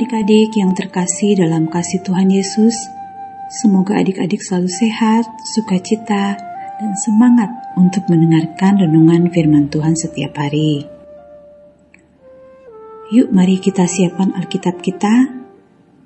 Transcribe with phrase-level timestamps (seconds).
[0.00, 2.72] Adik-adik yang terkasih dalam kasih Tuhan Yesus.
[3.52, 6.40] Semoga adik-adik selalu sehat, sukacita,
[6.80, 10.88] dan semangat untuk mendengarkan renungan firman Tuhan setiap hari.
[13.12, 15.36] Yuk mari kita siapkan Alkitab kita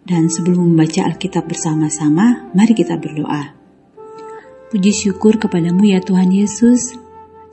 [0.02, 3.54] dan sebelum membaca Alkitab bersama-sama, mari kita berdoa.
[4.74, 6.98] Puji syukur kepadamu ya Tuhan Yesus,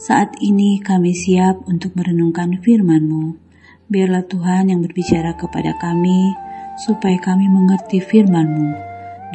[0.01, 3.50] saat ini kami siap untuk merenungkan firman-Mu.
[3.91, 6.31] Biarlah Tuhan yang berbicara kepada kami,
[6.79, 8.71] supaya kami mengerti firman-Mu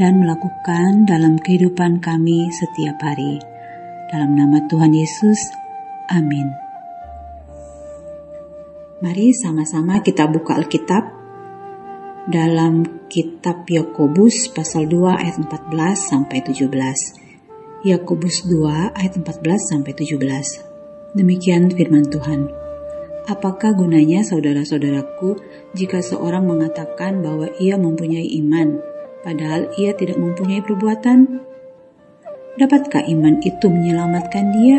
[0.00, 3.36] dan melakukan dalam kehidupan kami setiap hari.
[4.08, 5.36] Dalam nama Tuhan Yesus,
[6.08, 6.48] amin.
[9.04, 11.04] Mari sama-sama kita buka Alkitab
[12.32, 17.84] dalam kitab Yakobus pasal 2 ayat 14 sampai 17.
[17.84, 19.20] Yakobus 2 ayat 14
[19.68, 21.12] sampai 17.
[21.12, 22.65] Demikian firman Tuhan.
[23.26, 25.34] Apakah gunanya saudara-saudaraku
[25.74, 28.78] jika seorang mengatakan bahwa ia mempunyai iman,
[29.26, 31.42] padahal ia tidak mempunyai perbuatan?
[32.54, 34.78] Dapatkah iman itu menyelamatkan dia?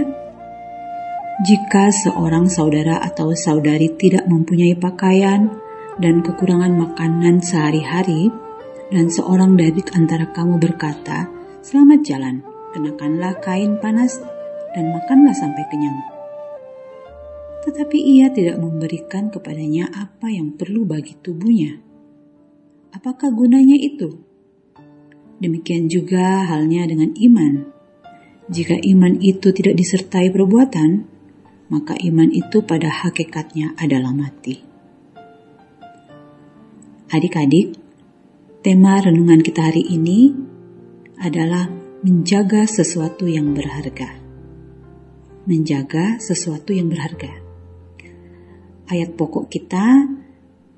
[1.44, 5.52] Jika seorang saudara atau saudari tidak mempunyai pakaian
[6.00, 8.32] dan kekurangan makanan sehari-hari,
[8.88, 11.28] dan seorang dari antara kamu berkata,
[11.60, 14.24] "Selamat jalan, kenakanlah kain panas
[14.72, 16.17] dan makanlah sampai kenyang."
[17.68, 21.76] Tetapi ia tidak memberikan kepadanya apa yang perlu bagi tubuhnya.
[22.96, 24.24] Apakah gunanya itu?
[25.44, 27.68] Demikian juga halnya dengan iman.
[28.48, 31.12] Jika iman itu tidak disertai perbuatan,
[31.68, 34.64] maka iman itu pada hakikatnya adalah mati.
[37.12, 37.76] Adik-adik,
[38.64, 40.32] tema renungan kita hari ini
[41.20, 41.68] adalah
[42.00, 44.16] menjaga sesuatu yang berharga.
[45.44, 47.47] Menjaga sesuatu yang berharga
[48.88, 50.08] ayat pokok kita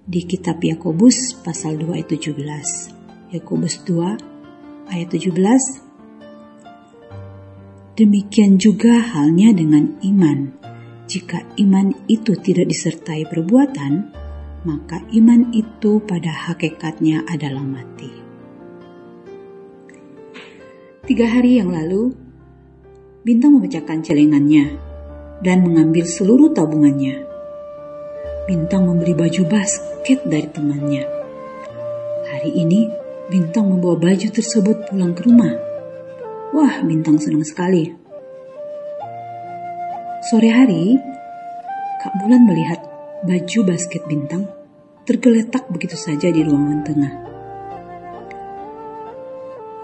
[0.09, 3.33] di kitab Yakobus pasal 2 ayat 17.
[3.37, 5.85] Yakobus 2 ayat 17.
[7.93, 10.57] Demikian juga halnya dengan iman.
[11.05, 13.93] Jika iman itu tidak disertai perbuatan,
[14.65, 18.09] maka iman itu pada hakikatnya adalah mati.
[21.05, 22.13] Tiga hari yang lalu,
[23.19, 24.79] Bintang memecahkan celengannya
[25.45, 27.28] dan mengambil seluruh tabungannya
[28.49, 31.05] Bintang memberi baju basket dari temannya.
[32.33, 32.89] Hari ini,
[33.29, 35.53] Bintang membawa baju tersebut pulang ke rumah.
[36.57, 37.93] Wah, Bintang senang sekali.
[40.25, 40.97] Sore hari,
[42.01, 42.81] Kak Bulan melihat
[43.21, 44.49] baju basket Bintang
[45.05, 47.13] tergeletak begitu saja di ruangan tengah.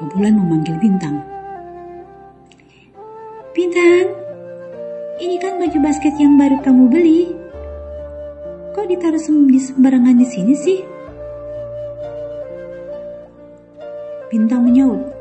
[0.01, 1.21] Kak Bulan memanggil Bintang.
[3.53, 4.09] Bintang,
[5.21, 7.44] ini kan baju basket yang baru kamu beli
[8.75, 10.79] kok ditaruh di sembarangan di sini sih?
[14.27, 15.15] Bintang menyaut.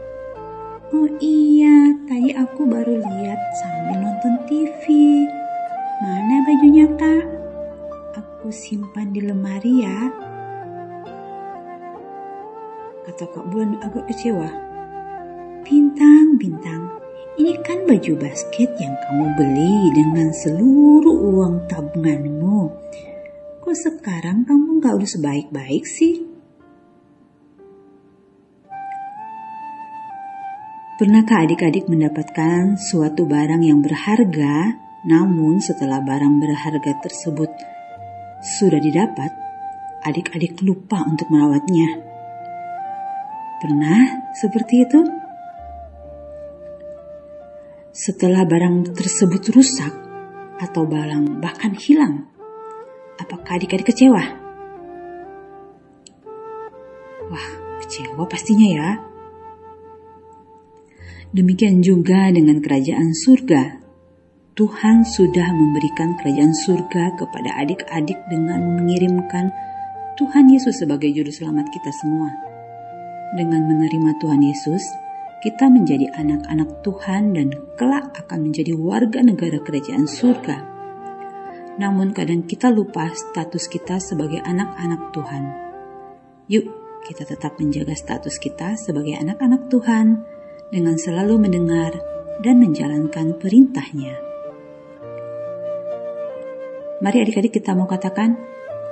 [0.90, 4.82] Oh iya, tadi aku baru lihat sambil nonton TV.
[6.02, 7.24] Mana bajunya kak?
[8.18, 10.10] Aku simpan di lemari ya.
[13.06, 14.50] Kata Kak Bulan agak kecewa.
[15.62, 16.90] Bintang, bintang,
[17.38, 22.66] ini kan baju basket yang kamu beli dengan seluruh uang tabunganmu
[23.64, 26.20] kok sekarang kamu gak udah sebaik-baik sih?
[31.00, 34.76] Pernahkah adik-adik mendapatkan suatu barang yang berharga,
[35.08, 37.48] namun setelah barang berharga tersebut
[38.44, 39.32] sudah didapat,
[40.04, 42.04] adik-adik lupa untuk merawatnya?
[43.64, 45.00] Pernah seperti itu?
[47.96, 49.94] Setelah barang tersebut rusak
[50.60, 52.33] atau barang bahkan hilang,
[53.14, 54.22] Apakah adik-adik kecewa?
[57.30, 57.48] Wah,
[57.82, 58.88] kecewa pastinya ya.
[61.34, 63.82] Demikian juga dengan kerajaan surga.
[64.54, 69.50] Tuhan sudah memberikan kerajaan surga kepada adik-adik dengan mengirimkan
[70.14, 72.30] Tuhan Yesus sebagai juru selamat kita semua.
[73.34, 74.82] Dengan menerima Tuhan Yesus,
[75.42, 80.73] kita menjadi anak-anak Tuhan dan kelak akan menjadi warga negara kerajaan surga
[81.74, 85.44] namun kadang kita lupa status kita sebagai anak-anak Tuhan.
[86.46, 86.66] Yuk,
[87.04, 90.22] kita tetap menjaga status kita sebagai anak-anak Tuhan
[90.70, 91.92] dengan selalu mendengar
[92.40, 94.14] dan menjalankan perintahnya.
[97.02, 98.38] Mari adik-adik kita mau katakan,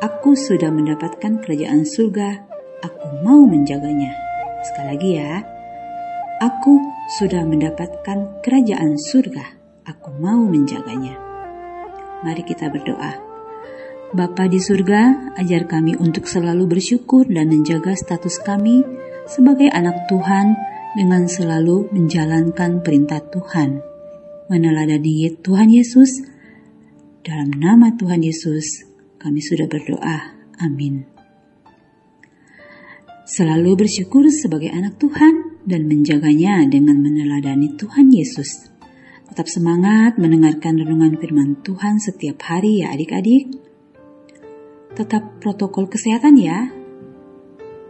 [0.02, 2.50] Aku sudah mendapatkan kerajaan surga,
[2.82, 4.10] aku mau menjaganya.
[4.66, 5.32] Sekali lagi ya,
[6.42, 6.74] Aku
[7.22, 9.46] sudah mendapatkan kerajaan surga,
[9.86, 11.21] aku mau menjaganya.
[12.22, 13.18] Mari kita berdoa.
[14.12, 18.84] Bapa di surga, ajar kami untuk selalu bersyukur dan menjaga status kami
[19.26, 20.54] sebagai anak Tuhan
[20.94, 23.80] dengan selalu menjalankan perintah Tuhan.
[24.52, 26.20] Meneladani Tuhan Yesus,
[27.24, 28.84] dalam nama Tuhan Yesus,
[29.16, 30.34] kami sudah berdoa.
[30.60, 31.06] Amin.
[33.22, 38.71] Selalu bersyukur sebagai anak Tuhan dan menjaganya dengan meneladani Tuhan Yesus.
[39.32, 43.48] Tetap semangat mendengarkan renungan firman Tuhan setiap hari ya adik-adik.
[44.92, 46.68] Tetap protokol kesehatan ya.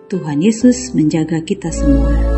[0.06, 2.31] Tuhan Yesus menjaga kita semua.